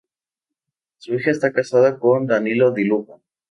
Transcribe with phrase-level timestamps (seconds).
[0.97, 3.19] Su hija está casada con Danilo Di Luca.